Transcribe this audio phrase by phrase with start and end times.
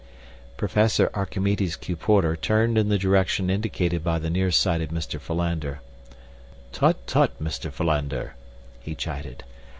[0.57, 1.95] Professor Archimedes Q.
[1.95, 5.21] Porter turned in the direction indicated by the nearsighted Mr.
[5.21, 5.79] Philander.
[6.71, 7.71] "Tut, tut, Mr.
[7.71, 8.33] Philander,"
[8.79, 9.43] he chided.